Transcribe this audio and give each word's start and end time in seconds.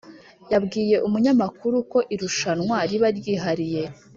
yabwiye 0.51 0.95
umunyamakuru 1.07 1.77
ko 1.91 1.99
irushwanwa 2.13 2.77
riba 2.89 3.09
ryihariye 3.17 3.83